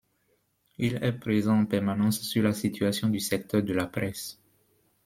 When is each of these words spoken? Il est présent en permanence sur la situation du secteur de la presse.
Il 0.79 0.95
est 1.03 1.11
présent 1.19 1.59
en 1.59 1.65
permanence 1.67 2.21
sur 2.21 2.41
la 2.41 2.53
situation 2.55 3.07
du 3.07 3.19
secteur 3.19 3.61
de 3.61 3.71
la 3.71 3.85
presse. 3.85 4.39